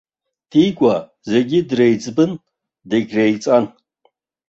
Дигәа 0.49 0.95
зегьы 1.29 1.59
дреиҵбын, 1.69 2.31
дагьреиҵан. 2.89 3.65